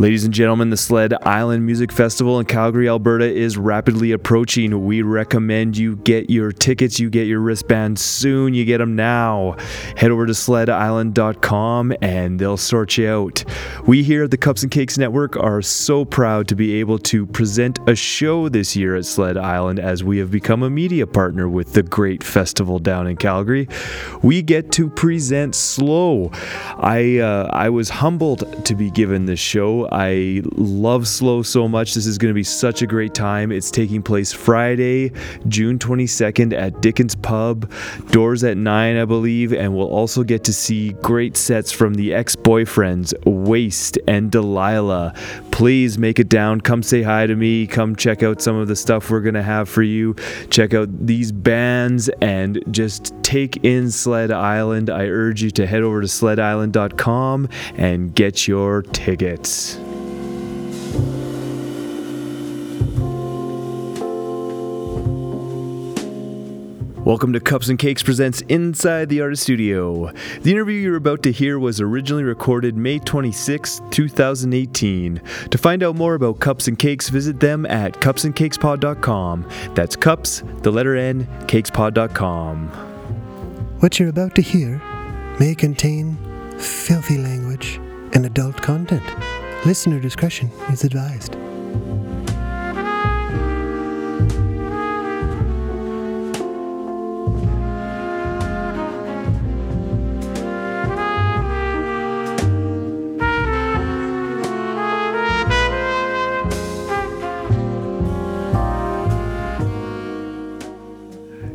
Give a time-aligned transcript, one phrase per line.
[0.00, 4.86] Ladies and gentlemen, the Sled Island Music Festival in Calgary, Alberta is rapidly approaching.
[4.86, 9.56] We recommend you get your tickets, you get your wristbands soon, you get them now.
[9.98, 13.44] Head over to sledisland.com and they'll sort you out.
[13.86, 17.26] We here at the Cups and Cakes Network are so proud to be able to
[17.26, 21.46] present a show this year at Sled Island as we have become a media partner
[21.46, 23.68] with the great festival down in Calgary.
[24.22, 26.30] We get to present Slow.
[26.78, 29.89] I uh, I was humbled to be given this show.
[29.90, 31.94] I love Slow so much.
[31.94, 33.50] This is going to be such a great time.
[33.50, 35.12] It's taking place Friday,
[35.48, 37.70] June 22nd at Dickens Pub.
[38.10, 42.14] Doors at 9, I believe, and we'll also get to see great sets from the
[42.14, 45.14] ex boyfriends, Waste and Delilah.
[45.50, 46.60] Please make it down.
[46.60, 47.66] Come say hi to me.
[47.66, 50.14] Come check out some of the stuff we're going to have for you.
[50.50, 54.90] Check out these bands and just take in Sled Island.
[54.90, 59.78] I urge you to head over to sledisland.com and get your tickets.
[67.10, 70.12] Welcome to Cups and Cakes Presents Inside the Artist Studio.
[70.42, 75.20] The interview you're about to hear was originally recorded May 26, 2018.
[75.50, 79.48] To find out more about Cups and Cakes, visit them at cupsandcakespod.com.
[79.74, 82.68] That's cups, the letter N, cakespod.com.
[83.80, 84.80] What you're about to hear
[85.40, 86.16] may contain
[86.58, 87.80] filthy language
[88.12, 89.02] and adult content.
[89.66, 91.36] Listener discretion is advised.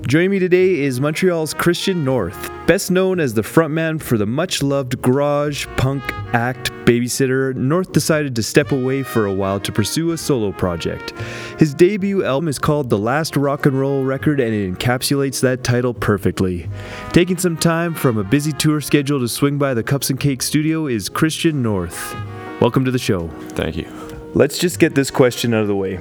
[0.08, 4.62] Joining me today is Montreal's Christian North, best known as the frontman for the much
[4.62, 6.04] loved garage punk
[6.36, 7.56] act Babysitter.
[7.56, 11.12] North decided to step away for a while to pursue a solo project.
[11.60, 15.64] His debut album is called The Last Rock and Roll Record and it encapsulates that
[15.64, 16.70] title perfectly.
[17.12, 20.42] Taking some time from a busy tour schedule to swing by the Cups and Cake
[20.42, 22.16] studio is Christian North.
[22.62, 23.28] Welcome to the show.
[23.50, 23.92] Thank you.
[24.34, 26.00] Let's just get this question out of the way.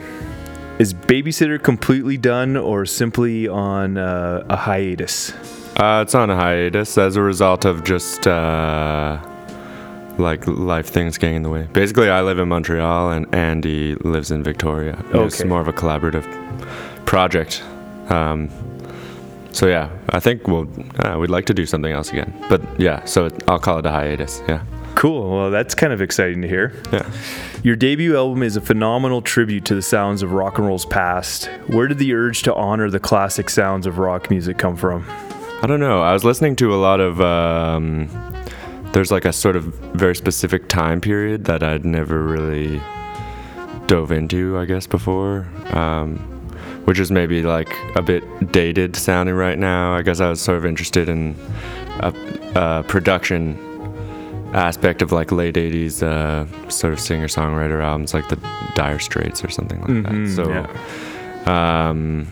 [0.78, 5.32] Is Babysitter completely done or simply on uh, a hiatus?
[5.76, 9.18] Uh, it's on a hiatus as a result of just uh,
[10.18, 11.68] like life things getting in the way.
[11.72, 15.02] Basically, I live in Montreal and Andy lives in Victoria.
[15.12, 15.48] It's Okay.
[15.48, 16.24] more of a collaborative
[17.06, 17.62] project.
[18.08, 18.48] Um,
[19.52, 22.32] so yeah, I think we'll uh, we'd like to do something else again.
[22.48, 24.42] But yeah, so it, I'll call it a hiatus.
[24.48, 24.62] Yeah,
[24.94, 25.30] Cool.
[25.36, 26.72] Well, that's kind of exciting to hear.
[26.92, 27.08] yeah.
[27.64, 31.46] Your debut album is a phenomenal tribute to the sounds of rock and roll's past.
[31.68, 35.04] Where did the urge to honor the classic sounds of rock music come from?
[35.62, 36.02] I don't know.
[36.02, 37.20] I was listening to a lot of.
[37.20, 38.08] Um,
[38.94, 42.80] there's like a sort of very specific time period that I'd never really
[43.86, 45.46] dove into, I guess, before.
[45.72, 46.16] Um,
[46.86, 48.22] which is maybe like a bit
[48.52, 49.94] dated sounding right now.
[49.94, 51.34] I guess I was sort of interested in
[52.00, 52.12] a,
[52.54, 53.58] a production
[54.52, 58.36] aspect of like late 80s uh, sort of singer songwriter albums like the
[58.74, 61.46] Dire Straits or something like Mhm, that.
[61.46, 62.26] So um,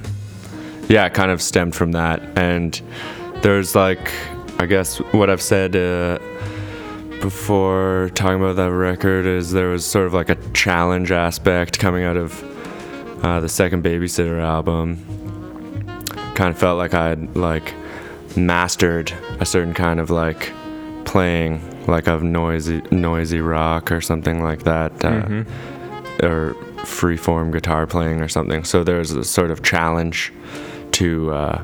[0.88, 2.20] yeah, it kind of stemmed from that.
[2.36, 2.78] And
[3.42, 4.12] there's like,
[4.58, 6.18] I guess what I've said uh,
[7.22, 12.04] before talking about that record is there was sort of like a challenge aspect coming
[12.04, 14.96] out of uh, the second Babysitter album.
[16.34, 17.72] Kind of felt like I had like
[18.36, 20.52] mastered a certain kind of like
[21.04, 26.24] playing like of noisy noisy rock or something like that uh, Mm-hmm.
[26.26, 28.64] or freeform guitar playing or something.
[28.64, 30.32] So there's a sort of challenge
[30.92, 31.62] to uh,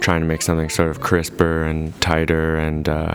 [0.00, 3.14] trying to make something sort of crisper and tighter, and uh,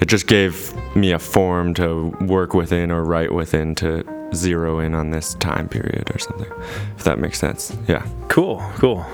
[0.00, 4.94] it just gave me a form to work within or write within to zero in
[4.94, 6.50] on this time period or something,
[6.96, 7.76] if that makes sense.
[7.88, 8.06] Yeah.
[8.28, 9.04] Cool, cool.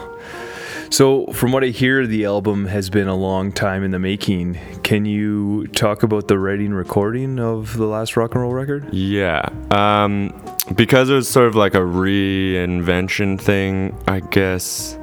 [0.88, 4.58] So, from what I hear, the album has been a long time in the making.
[4.84, 8.94] Can you talk about the writing recording of the last rock and roll record?
[8.94, 9.48] Yeah.
[9.72, 10.32] Um,
[10.76, 14.96] because it was sort of like a reinvention thing, I guess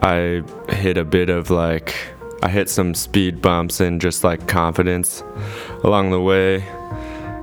[0.00, 1.94] I hit a bit of like,
[2.42, 5.22] I hit some speed bumps and just like confidence
[5.84, 6.62] along the way.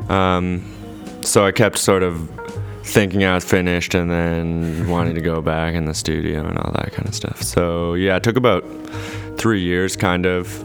[0.10, 0.64] Um,
[1.22, 2.30] so I kept sort of
[2.84, 6.72] thinking I was finished and then wanting to go back in the studio and all
[6.74, 7.42] that kind of stuff.
[7.42, 8.64] So yeah, it took about
[9.38, 10.62] three years kind of.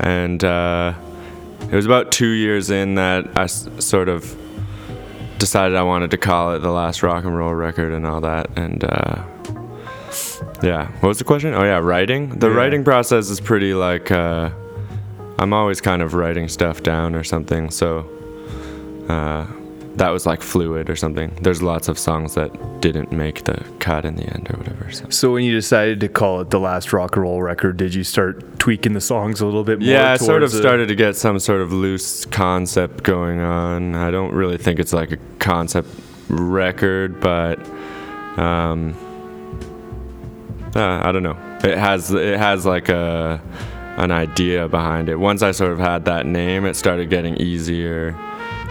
[0.00, 0.94] And uh,
[1.70, 4.34] it was about two years in that I s- sort of
[5.38, 8.50] decided I wanted to call it the last rock and roll record and all that.
[8.56, 9.22] And uh,
[10.62, 11.54] yeah, what was the question?
[11.54, 12.38] Oh yeah, writing.
[12.38, 12.54] The Yeah.
[12.56, 14.50] writing process is pretty like uh,
[15.38, 17.70] I'm always kind of writing stuff down or something.
[17.70, 18.06] So
[19.08, 19.46] uh,
[19.96, 21.36] that was like fluid or something.
[21.42, 24.90] There's lots of songs that didn't make the cut in the end or whatever.
[24.92, 25.06] So.
[25.10, 28.02] So when you decided to call it the last rock and roll record, did you
[28.04, 29.88] start tweaking the songs a little bit more?
[29.88, 33.94] Yeah, I sort of started to get some sort of loose concept going on.
[33.94, 35.88] I don't really think it's like a concept
[36.28, 37.58] record, but
[38.38, 38.94] um,
[40.76, 41.36] uh, I don't know.
[41.62, 43.40] It has it has like a
[43.96, 45.16] an idea behind it.
[45.16, 48.16] Once I sort of had that name, it started getting easier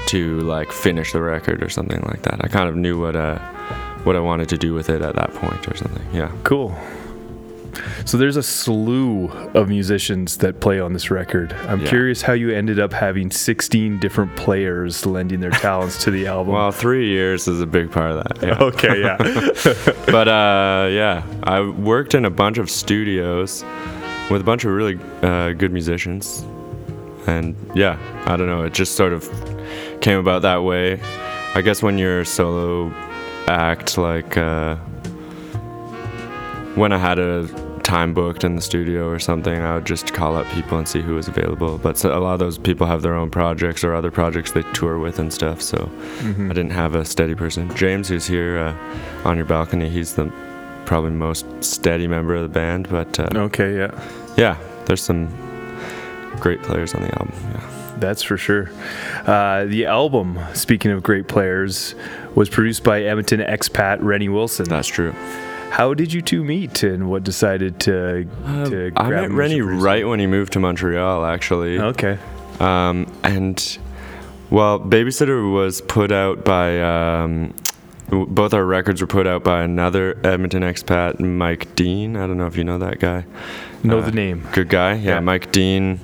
[0.07, 2.43] to like finish the record or something like that.
[2.43, 3.39] I kind of knew what uh
[4.03, 6.05] what I wanted to do with it at that point or something.
[6.13, 6.31] Yeah.
[6.43, 6.75] Cool.
[8.05, 11.53] So there's a slew of musicians that play on this record.
[11.67, 11.87] I'm Yeah.
[11.89, 16.53] curious how you ended up having 16 different players lending their talents to the album.
[16.53, 18.47] Well, three years is a big part of that.
[18.47, 18.57] Yeah.
[18.59, 19.17] okay, yeah.
[20.11, 23.63] but uh, yeah, I worked in a bunch of studios
[24.29, 26.45] with a bunch of really uh, good musicians,
[27.27, 29.27] and yeah, I don't know, it just sort of
[30.01, 30.99] came about that way.
[31.55, 32.91] I guess when you're a solo
[33.47, 34.75] act, like uh,
[36.75, 37.43] when I had a
[37.93, 41.01] time booked in the studio or something, I would just call up people and see
[41.01, 41.77] who was available.
[41.77, 44.63] But so a lot of those people have their own projects or other projects they
[44.73, 45.77] tour with and stuff, so.
[46.21, 46.49] Mhm.
[46.49, 47.69] I didn't have a steady person.
[47.75, 50.31] James, who's here uh, on your balcony, he's the
[50.85, 52.89] probably most steady member of the band.
[52.89, 53.91] But uh, Okay, yeah.
[54.37, 55.27] yeah, there's some
[56.39, 57.33] great players on the album.
[57.53, 57.61] Yeah.
[57.99, 58.71] That's for sure.
[59.27, 61.93] Uh, the album, speaking of great players,
[62.33, 64.65] was produced by Edmonton expat Renny Wilson.
[64.67, 65.13] That's true.
[65.73, 70.19] How did you two meet and what decided to, to I met Renny right when
[70.19, 71.79] he moved to Montreal, actually.
[71.79, 72.19] Okay.
[72.59, 73.79] Um, and
[74.51, 77.55] well, Babysitter was put out by um,
[78.07, 82.17] both our records were put out by another Edmonton expat, Mike Dean.
[82.17, 83.25] I don't know if you know that guy.
[83.81, 84.47] Know Uh, the name.
[84.51, 84.93] Good guy.
[84.93, 85.19] Yeah, Yeah.
[85.21, 85.99] Mike Dean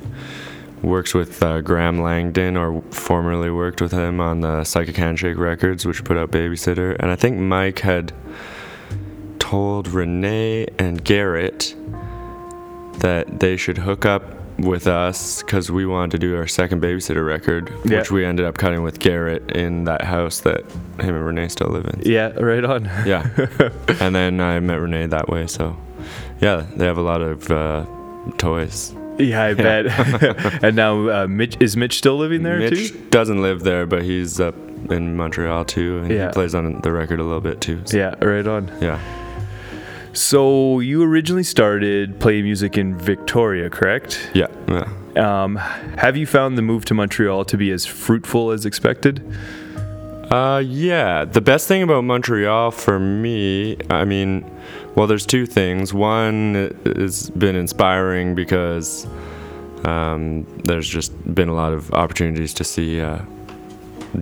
[0.81, 5.85] works with uh, Graham Langdon, or formerly worked with him on the Psychic Handshake records,
[5.85, 6.95] which put out Babysitter.
[6.99, 8.13] And I think Mike had
[9.49, 11.73] told Renee and Garrett
[12.99, 14.21] that they should hook up
[14.59, 17.97] with us because we wanted to do our second Babysitter record, Yeah.
[17.99, 20.61] which we ended up cutting with Garrett in that house that
[20.99, 22.01] him and Renee still live in.
[22.05, 22.85] Yeah, right on.
[23.07, 23.27] Yeah.
[23.99, 25.47] and then I met Renee that way.
[25.47, 25.75] So,
[26.41, 27.87] yeah, they have a lot of uh,
[28.37, 28.93] toys.
[29.17, 29.87] Yeah, I bet.
[30.63, 32.75] and now, uh, Mitch is Mitch still living there too.
[32.75, 33.07] Mitch too?
[33.09, 34.53] doesn't live there, but he's up
[34.91, 36.27] in Montreal too, and Yeah.
[36.27, 37.81] he plays on the record a little bit too.
[37.85, 38.69] So, Yeah, right on.
[38.79, 38.99] yeah.
[40.13, 44.31] So you originally started playing music in Victoria, correct?
[44.33, 44.47] Yeah.
[44.67, 44.87] Yeah.
[45.15, 49.23] Um, have you found the move to Montreal to be as fruitful as expected?
[50.31, 51.25] Uh, yeah.
[51.25, 54.49] The best thing about Montreal for me, I mean,
[54.95, 55.93] well, there's two things.
[55.93, 56.55] One
[56.85, 59.07] it's been inspiring because
[59.85, 63.19] um, there's just been a lot of opportunities to see uh,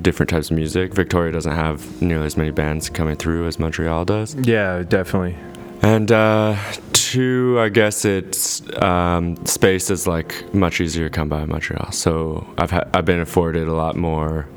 [0.01, 0.93] different types of music.
[0.93, 4.35] Victoria doesn't have nearly as many bands coming through as Montreal does.
[4.35, 5.35] Yeah, definitely.
[5.81, 6.57] And uh,
[6.93, 11.91] two, I guess it's um, space is like much easier to come by in Montreal.
[11.91, 14.47] So I've ha- I've been afforded a lot more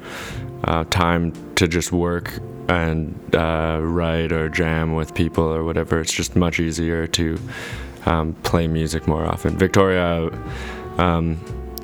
[0.64, 6.00] uh, time to just work and uh, write or jam with people or whatever.
[6.00, 7.38] It's just much easier to
[8.06, 9.56] um, play music more often.
[9.58, 10.31] Victoria.
[10.99, 11.38] Um,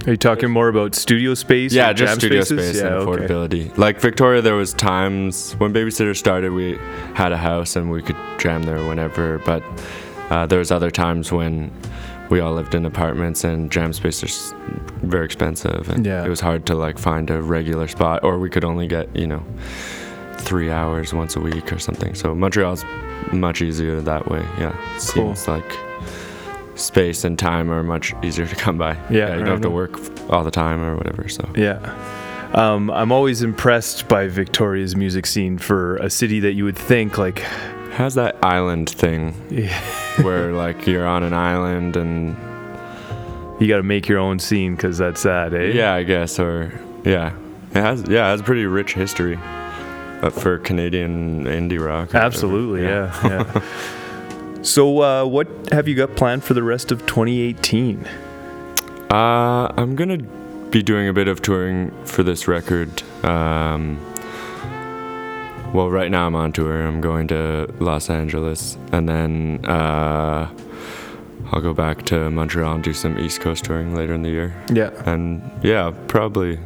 [0.06, 1.72] Are you talking more about studio space?
[1.72, 2.76] yeah, just studio spaces?
[2.78, 3.22] space yeah, and okay.
[3.26, 3.76] affordability.
[3.76, 6.78] Like Victoria, there was times when Babysitter started, we
[7.14, 9.38] had a house and we could jam there whenever.
[9.40, 9.64] But
[10.30, 11.72] uh, there was other times when
[12.30, 14.54] we all lived in apartments and jam space is
[15.02, 16.25] very expensive, and Yeah.
[16.25, 19.26] it was hard to like find a regular spot, or we could only get you
[19.26, 19.42] know
[20.38, 22.14] three hours once a week or something.
[22.14, 22.84] So Montreal's
[23.32, 24.44] much easier that way.
[24.60, 24.72] Yeah,
[25.08, 25.34] Cool.
[25.34, 25.64] seems like
[26.76, 28.95] space and time are much easier to come by.
[29.11, 29.99] Yeah, you don't right have to work
[30.30, 31.28] all the time or whatever.
[31.28, 31.49] So.
[31.56, 31.78] Yeah.
[32.54, 37.18] Um, I'm always impressed by Victoria's music scene for a city that you would think
[37.18, 37.40] like,
[37.92, 39.80] has that island thing yeah,
[40.23, 42.37] where like you're on an island and
[43.61, 45.73] you got to make your own scene because that's that, eh?
[45.73, 47.35] yeah, I guess or yeah,
[47.71, 49.38] it has yeah, it has a pretty rich history
[50.23, 52.04] uh, for Canadian indie rock.
[52.14, 52.26] or whatever.
[52.26, 53.62] Absolutely, yeah, yeah.
[54.66, 58.04] so, uh, what have you got planned for the rest of 2018?
[59.11, 60.18] Uh, I'm gonna
[60.70, 63.02] be doing a bit of touring for this record.
[63.25, 63.99] Um,
[65.73, 66.82] well, right now I'm on tour.
[66.87, 70.50] I'm going to Los Angeles, and then uh,
[71.52, 74.54] I'll go back to Montreal and do some East Coast touring later in the year.
[74.73, 74.90] Yeah.
[75.06, 76.58] and yeah, probably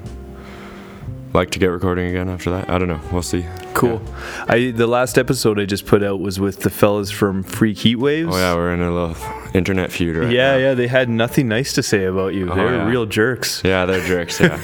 [1.35, 2.69] like to get recording again after that.
[2.71, 3.00] I don't know.
[3.12, 3.45] We'll see.
[3.75, 4.03] Cool.
[4.49, 7.97] I the last episode I just put out was with the fellas from Freak Heat
[7.97, 8.29] Waves.
[8.33, 9.17] Oh yeah, we're in a little
[9.55, 10.57] internet feud right yeah, now.
[10.59, 12.50] yeah, they had nothing nice to say about you.
[12.50, 12.87] Oh, They're yeah.
[12.87, 13.62] real jerks.
[13.65, 14.41] Yeah, they're jerks.
[14.41, 14.59] Yeah.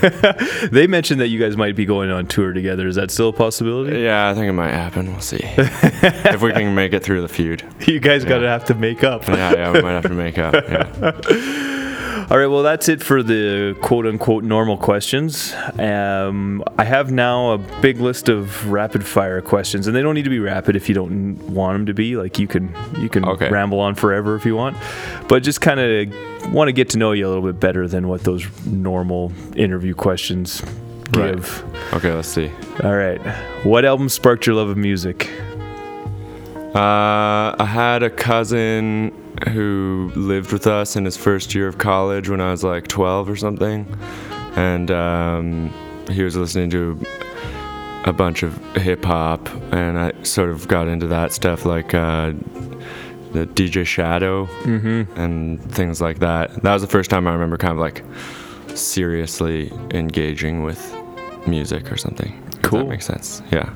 [0.71, 2.87] They mentioned that you guys might be going on tour together.
[2.89, 4.01] Is that still a possibility?
[4.01, 5.13] yeah, I think it might happen.
[5.13, 7.63] We'll see if we can make it through the feud.
[7.87, 9.27] You guys got to have to make up.
[9.29, 10.55] Yeah, yeah, we might have to make up.
[10.55, 11.73] Yeah.
[12.29, 15.55] All right, well, that's it for the quote unquote normal questions.
[15.79, 20.25] Um, I have now a big list of rapid fire questions, and they don't need
[20.25, 22.17] to be rapid if you don't want them to be.
[22.17, 23.49] Like you can you can Okay.
[23.49, 24.77] ramble on forever if you want,
[25.29, 28.09] but just kind of want to get to know you a little bit better than
[28.09, 30.63] what those normal interview questions
[31.13, 31.37] Right.
[31.37, 31.65] give.
[31.93, 32.51] Okay, let's see.
[32.83, 33.21] All right,
[33.63, 35.31] what album sparked your love of music?
[36.75, 39.13] Uh, I had a cousin
[39.49, 43.29] who lived with us in his first year of college when I was like 12
[43.29, 43.87] or something,
[44.57, 47.01] and um, he was listening to
[48.05, 52.33] a bunch of hip hop, and I sort of got into that stuff like uh,
[53.33, 55.21] the DJ Shadow Mm-hmm.
[55.21, 56.63] and things like that.
[56.63, 58.03] That was the first time I remember kind of like
[58.77, 60.95] seriously engaging with
[61.47, 62.41] music or something.
[62.63, 62.81] Cool.
[62.81, 63.43] That makes sense.
[63.51, 63.69] Yeah.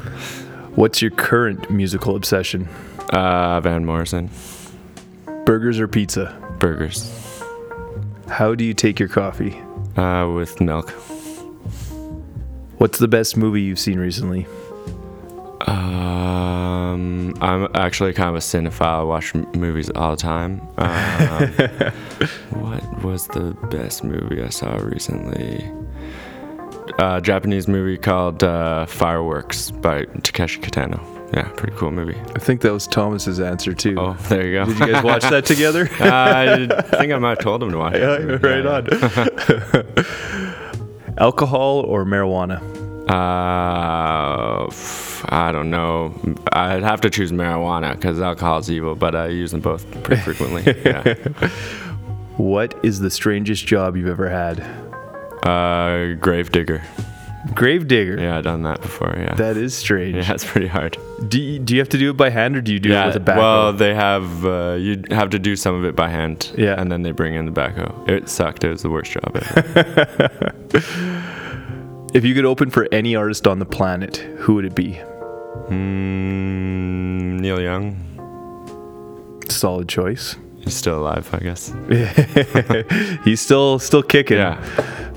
[0.75, 2.69] What's your current musical obsession?
[3.11, 4.29] Uh, Van Morrison,
[5.45, 6.37] Burgers or pizza?
[6.59, 7.11] burgers.
[8.29, 9.59] How do you take your coffee?
[9.97, 10.91] Uh, with milk.
[12.79, 14.47] What's the best movie you've seen recently?
[15.63, 19.01] Um, I'm actually kind of a cinephile.
[19.01, 20.61] I watch m- movies all the time.
[20.79, 21.49] Um,
[22.61, 25.71] what was the best movie I saw recently?
[26.99, 31.01] Uh, Japanese movie called uh, Fireworks by Takeshi Kitano.
[31.33, 32.19] Yeah, pretty cool movie.
[32.35, 33.95] I think that was Thomas's answer too.
[33.99, 34.65] Oh, there you go.
[34.67, 35.89] Did you guys watch that together?
[36.01, 38.43] uh, I think I might have told him to watch Yeah, it.
[38.43, 39.85] right Yeah.
[41.07, 41.15] on.
[41.19, 42.61] Alcohol or marijuana?
[43.11, 44.67] Uh,
[45.29, 46.15] I don't know.
[46.53, 50.23] I'd have to choose marijuana because alcohol is evil, but I use them both pretty
[50.33, 50.63] frequently.
[50.85, 51.15] yeah.
[52.37, 54.61] What is the strangest job you've ever had?
[55.47, 56.83] Uh, gravedigger.
[57.55, 58.21] Gravedigger.
[58.21, 59.15] Yeah, I've done that before.
[59.17, 59.35] Yeah.
[59.35, 60.17] That is strange.
[60.17, 60.99] yeah, it's pretty hard.
[61.29, 63.05] Do, you, do you have to do it by hand or do you do yeah.
[63.05, 63.37] it with a backhoe?
[63.39, 64.45] well, they have.
[64.45, 66.53] Uh, you have to do some of it by hand.
[66.57, 66.79] Yeah.
[66.79, 68.09] And then they bring in the backhoe.
[68.09, 68.65] It sucked.
[68.65, 70.55] It was the worst job ever.
[72.15, 75.01] if you could open for any artist on the planet, who would it be?
[75.69, 78.07] mm, Neil Young.
[79.49, 80.37] Solid choice.
[80.61, 81.73] He's still alive, I guess.
[83.25, 84.37] He's still still kicking.
[84.37, 84.63] Yeah.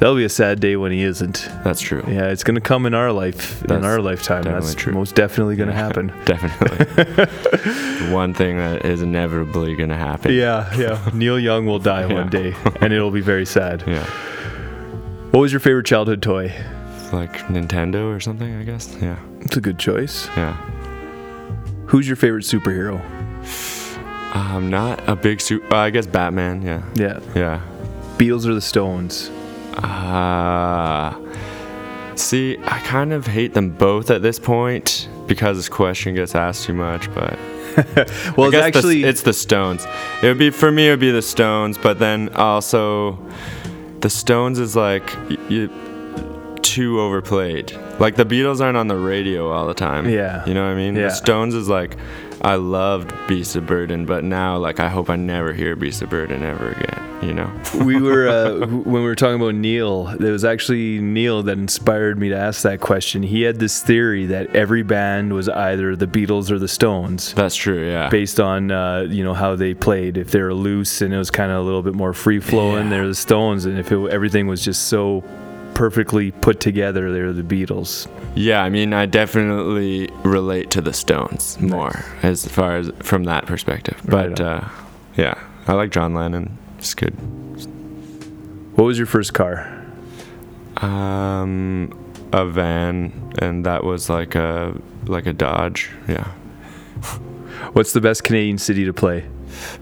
[0.04, 1.48] That'll be a sad day when he isn't.
[1.64, 2.04] That's true.
[2.06, 4.44] Yeah, it's gonna come in our life, in our lifetime.
[4.44, 4.92] That's true.
[4.92, 6.08] most definitely gonna happen.
[6.26, 8.12] Definitely.
[8.12, 10.34] One thing that is inevitably to happen.
[10.34, 11.10] Yeah, yeah.
[11.14, 12.14] Neil Young will die Yeah.
[12.16, 13.82] one day, and it'll be very sad.
[13.88, 14.04] Yeah.
[15.32, 16.54] What was your favorite childhood toy?
[17.14, 18.94] Like Nintendo or something, I guess.
[19.02, 19.18] Yeah.
[19.40, 20.28] It's a good choice.
[20.36, 20.58] Yeah.
[21.86, 23.00] Who's your favorite superhero?
[24.36, 25.64] I'm not a big suit.
[25.72, 26.62] Uh, I guess Batman.
[26.62, 26.84] Yeah.
[26.96, 27.62] Yeah, Yeah.
[28.18, 29.32] Beatles or the Stones?
[29.78, 31.14] Uh,
[32.16, 36.66] see, I kind of hate them both at this point because this question gets asked
[36.66, 37.14] too much.
[37.14, 37.38] But
[38.38, 39.86] Well, it's guess the- actually it's the Stones.
[40.22, 40.88] It would be for me.
[40.88, 43.18] It would be the Stones, but then also
[44.02, 45.16] the Stones is like
[45.50, 45.70] you
[46.62, 47.72] too overplayed.
[48.00, 50.10] Like the Beatles aren't on the radio all the time.
[50.10, 50.46] Yeah.
[50.46, 50.96] you know what I mean.
[50.96, 51.04] Yeah.
[51.04, 51.98] The Stones is like
[52.44, 56.10] I loved Beast of Burden, but now like I hope I never hear Beast of
[56.10, 57.00] Burden ever again.
[57.24, 57.50] You know.
[57.86, 60.10] we were uh, when we were talking about Neil.
[60.10, 63.24] It was actually Neil that inspired me to ask that question.
[63.24, 67.34] He had this theory that every band was either the Beatles or the Stones.
[67.34, 67.90] That's true.
[67.90, 68.10] Yeah.
[68.10, 70.18] based on uh, you know how they played.
[70.18, 72.86] If they were loose and it was kind of a little bit more free flowing,
[72.86, 72.90] Yeah.
[72.90, 75.24] they're the Stones, and if it, everything was just so
[75.74, 78.08] perfectly put together, they're the Beatles.
[78.36, 83.46] Yeah, I mean, I definitely relate to the Stones more as far as from that
[83.46, 84.00] perspective.
[84.06, 84.46] But on.
[84.48, 84.70] uh,
[85.18, 85.36] yeah,
[85.68, 86.58] I like John Lennon.
[86.78, 87.14] It's good.
[88.76, 89.70] What was your first car?
[90.78, 91.94] Um,
[92.32, 94.76] a van, and that was like a
[95.06, 95.92] like a Dodge.
[96.08, 96.32] Yeah,
[97.74, 99.26] What's the best Canadian city to play?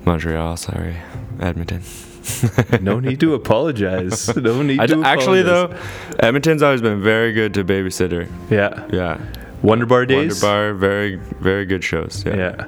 [0.06, 0.58] Montreal.
[0.58, 0.98] Sorry,
[1.40, 1.82] Edmonton.
[2.82, 4.36] No need to apologize.
[4.36, 5.80] No need I to actually apologize.
[6.18, 8.30] though, Edmonton's always been very good to babysitter.
[8.50, 8.88] Yeah.
[8.92, 9.20] Yeah,
[9.62, 10.42] Wunderbar days.
[10.42, 12.24] Wunderbar, very very good shows.
[12.26, 12.36] Yeah.
[12.36, 12.66] Yeah.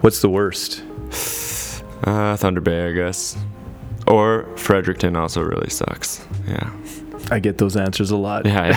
[0.00, 0.82] What's the worst?
[2.04, 3.36] Uh, Thunder Bay, I guess.
[4.06, 6.24] Or Fredericton also really sucks.
[6.46, 6.70] Yeah.
[7.30, 8.46] I get those answers a lot.
[8.46, 8.68] Yeah,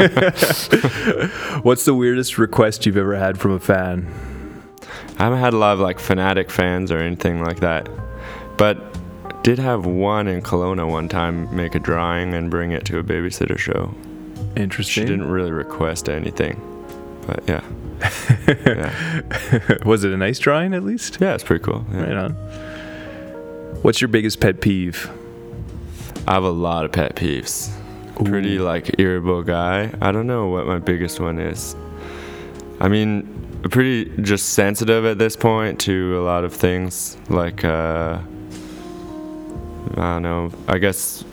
[0.00, 1.58] yeah.
[1.62, 4.06] What's the weirdest request you've ever had from a fan?
[5.18, 7.88] I haven't had a lot of like fanatic fans or anything like that,
[8.56, 8.89] but
[9.42, 13.02] did have one in Kelowna one time make a drawing and bring it to a
[13.02, 13.94] babysitter show.
[14.56, 15.02] Interesting.
[15.04, 16.60] She didn't really request anything,
[17.26, 17.62] but yeah,
[18.66, 21.18] yeah, Was it a nice drawing at least?
[21.20, 21.84] yeah, it's pretty cool.
[21.92, 22.00] yeah.
[22.02, 22.32] Right on.
[23.82, 25.08] What's your biggest pet peeve?
[26.26, 27.70] I have a lot of pet peeves.
[28.24, 29.90] Pretty like irritable guy.
[30.02, 31.74] I don't know what my biggest one is.
[32.78, 37.16] I mean, pretty just sensitive at this point to a lot of things.
[37.30, 38.18] Like, uh,
[39.96, 40.50] I don't know.
[40.68, 41.24] I guess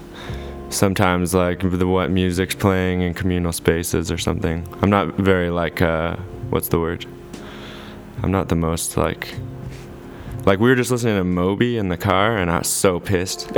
[0.70, 4.68] sometimes like the what music's playing in communal spaces or something.
[4.82, 6.16] I'm not very like uh,
[6.50, 7.06] what's the word?
[8.24, 9.36] I'm not the most like.
[10.46, 13.52] Like we were just listening to Moby in the car, and I was so pissed.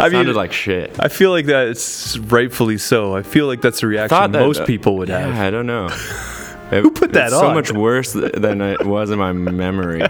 [0.00, 0.94] I sounded like shit.
[0.98, 3.14] I feel like that's rightfully so.
[3.14, 5.36] I feel like that's a reaction that- most people would Yeah, have.
[5.46, 5.86] I don't know.
[5.86, 5.92] It-
[6.82, 10.02] Who put that it's So much worse th- than it was in my memory.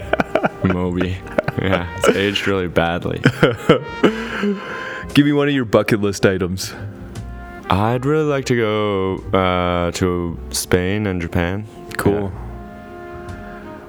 [0.64, 1.16] Moby.
[1.62, 3.18] Yeah, it's aged really badly.
[5.14, 6.72] Give me one of your bucket list items.
[7.68, 11.66] I'd really like to go uh, to Spain and Japan.
[11.96, 12.28] Cool.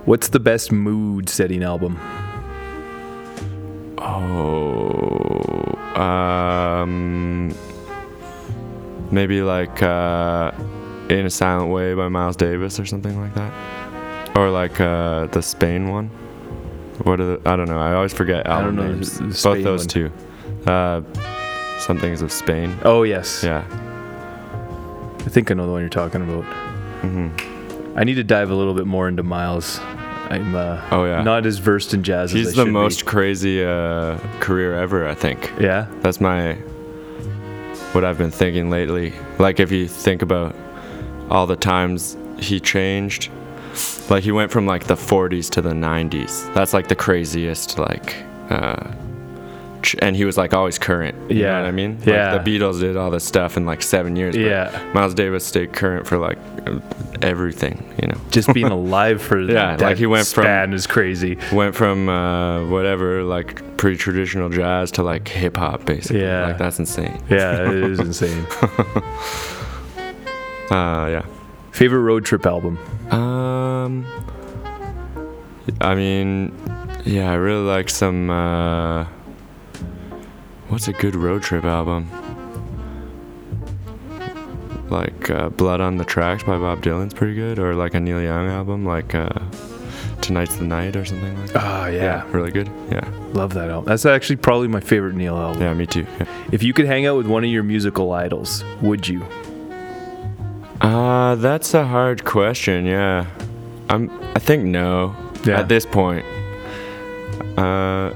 [0.06, 2.00] What's the best mood setting album?
[4.00, 7.54] Oh, um,
[9.12, 10.52] maybe like uh,
[11.10, 15.42] "In a Silent Way" by Miles Davis or something like that, or like uh, the
[15.44, 16.10] Spain one.
[17.04, 17.80] What are the, I don't know.
[17.80, 19.18] I always forget I album don't know names.
[19.18, 19.88] the Both those one.
[19.88, 20.12] two.
[20.68, 21.02] Uh,
[21.80, 22.78] something's of Spain.
[22.84, 23.44] Oh yes.
[23.44, 23.64] Yeah.
[25.20, 26.44] I think I know the one you're talking about.
[27.02, 27.30] hmm
[27.98, 29.80] I need to dive a little bit more into Miles.
[30.30, 31.22] I'm uh, Oh yeah.
[31.24, 35.08] not as versed in jazz as He's the most crazy uh, career ever.
[35.08, 35.52] I think.
[35.60, 35.88] Yeah.
[36.02, 36.54] That's my
[37.94, 39.14] what I've been thinking lately.
[39.40, 40.56] Like if you think about
[41.30, 43.30] all the times he changed,
[44.10, 46.54] like he went from like the 40s to the 90s.
[46.54, 48.16] That's like the craziest like
[48.50, 48.92] uh
[49.84, 51.16] ch- and he was like always current.
[51.32, 51.48] You Yeah.
[51.54, 51.98] know what I mean?
[52.06, 52.38] Yeah.
[52.38, 54.36] The Beatles did all this stuff in like 7 years.
[54.36, 54.92] but Yeah.
[54.94, 56.38] Miles Davis stayed current for like
[57.22, 58.18] everything, you know.
[58.32, 61.38] Just being alive for Yeah, that like he went from- is crazy.
[61.52, 66.22] Went from uh, whatever like pre-traditional jazz to like hip hop basically.
[66.22, 66.48] Yeah.
[66.48, 67.22] Like that's insane.
[67.30, 68.46] Yeah, it is insane.
[70.72, 71.26] Uh yeah.
[71.72, 72.78] Favorite road trip album?
[73.12, 74.06] Um,
[75.82, 76.56] I mean,
[77.06, 78.30] yeah, I really like some.
[78.30, 79.06] Uh,
[80.68, 82.10] what's a good road trip album?
[84.90, 88.22] Like uh, "Blood on the Tracks" by Bob Dylan's pretty good, or like a Neil
[88.22, 89.30] Young album, like uh,
[90.22, 91.64] "Tonight's the Night" or something like that.
[91.64, 92.70] Oh yeah, really good.
[92.92, 93.86] Yeah, love that album.
[93.86, 95.62] That's actually probably my favorite Neil album.
[95.62, 96.08] yeah, me too.
[96.20, 96.26] Yeah.
[96.52, 99.24] If you could hang out with one of your musical idols, would you?
[100.82, 102.86] Uh, that's a hard question.
[102.86, 103.26] Yeah,
[103.90, 104.10] I'm.
[104.36, 105.16] I think no.
[105.46, 105.60] Yeah.
[105.60, 106.26] At this point,
[107.58, 108.14] uh,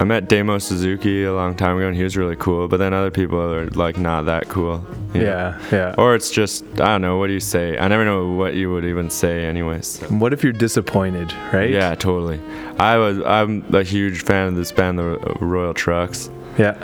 [0.00, 2.68] I met Damo Suzuki a long time ago, and he was really cool.
[2.68, 4.78] But then other people are like not that cool.
[5.14, 5.20] know?
[5.20, 5.94] Yeah, yeah.
[5.96, 7.16] Or it's just I don't know.
[7.16, 7.78] What do you say?
[7.78, 10.00] I never know what you would even say, anyways.
[10.10, 11.70] what if you're disappointed, right?
[11.70, 12.40] Yeah, totally.
[12.78, 13.20] I was.
[13.24, 16.30] I'm a huge fan of this band, the Royal Trux.
[16.58, 16.76] Yeah.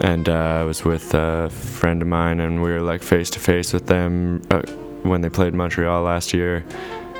[0.00, 3.38] And uh, I was with a friend of mine, and we were like face to
[3.40, 4.62] face with them uh,
[5.02, 6.64] when they played Montreal last year.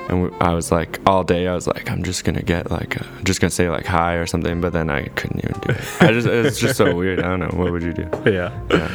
[0.08, 3.00] And we, I was like, all day, I was like, I'm just gonna get like,
[3.00, 5.80] I'm just gonna say like hi or something, but then I couldn't even do it.
[6.00, 7.20] I just, it's just so weird.
[7.20, 7.58] I don't know.
[7.58, 8.08] What would you do?
[8.26, 8.52] Yeah.
[8.70, 8.90] Yeah.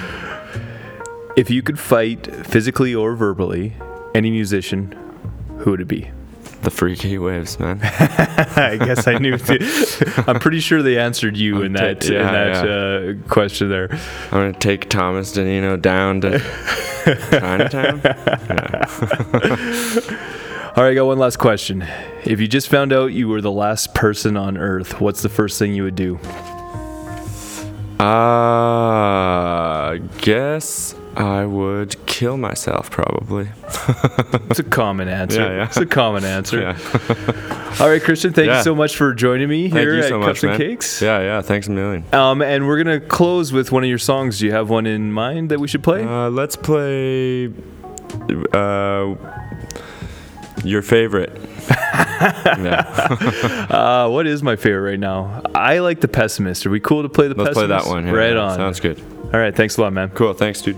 [1.35, 3.73] If you could fight physically or verbally
[4.13, 4.91] any musician,
[5.59, 6.09] who would it be?
[6.62, 7.80] The freaky waves, man.
[7.84, 9.38] I guess I knew.
[10.28, 13.69] I'm pretty sure they answered you in I'm that t- in yeah, that uh, question
[13.69, 13.88] there.
[13.91, 16.39] I'm gonna take Thomas Di Ninno down to
[17.32, 18.02] Chinatown.
[20.76, 21.86] All right, I got one last question.
[22.26, 25.58] If you just found out you were the last person on Earth, what's the first
[25.60, 26.17] thing you would do?
[28.04, 33.49] Uh, guess I would kill myself probably.
[34.49, 35.41] It's a common answer.
[35.41, 35.65] Yeah, yeah.
[35.65, 36.62] It's a common answer.
[36.62, 37.75] Yeah.
[37.82, 40.21] All right, Christian, thank you so much for joining me Thank here you at so
[40.21, 40.69] Cups much, and man.
[40.69, 41.01] Cakes.
[41.01, 41.41] Yeah, yeah.
[41.41, 42.05] Thanks a million.
[42.13, 44.39] Um, and we're gonna close with one of your songs.
[44.39, 46.05] Do you have one in mind that we should play?
[46.05, 47.47] Uh, let's play
[48.53, 49.15] uh,
[50.63, 51.38] your favorite.
[51.69, 53.67] yeah.
[53.69, 55.41] Uh, what is my favorite right now?
[55.53, 56.65] I like the Pessimist.
[56.65, 57.58] Are we cool to play the pessimist?
[57.58, 58.08] Let's play that one.
[58.08, 58.55] Yeah, right yeah, on.
[58.58, 59.01] Sounds good.
[59.34, 60.10] All right, thanks a lot, man.
[60.12, 60.34] Cool.
[60.34, 60.77] Thanks, dude.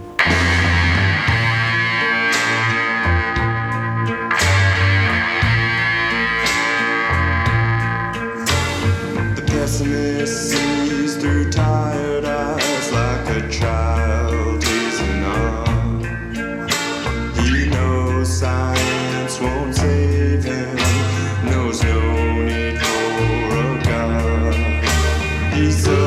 [25.70, 26.01] God.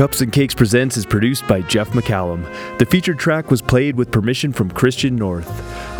[0.00, 2.42] Cups and Cakes Presents is produced by Jeff McCallum.
[2.78, 5.46] The featured track was played with permission from Christian North.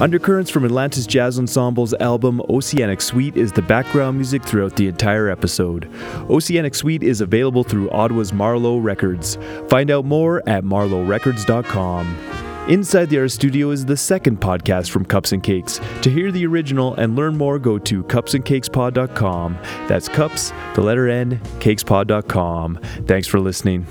[0.01, 5.29] Undercurrents from Atlantis Jazz Ensemble's album Oceanic Suite is the background music throughout the entire
[5.29, 5.87] episode.
[6.31, 9.37] Oceanic Suite is available through Ottawa's Marlowe Records.
[9.69, 12.39] Find out more at marlowerecords.com.
[12.70, 15.80] Inside the Art Studio is the second podcast from Cups and Cakes.
[16.02, 19.59] To hear the original and learn more, go to cupsandcakespod.com.
[19.88, 22.78] That's cups, the letter N, cakespod.com.
[23.09, 23.88] Thanks for listening.